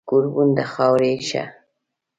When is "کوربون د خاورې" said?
0.09-1.13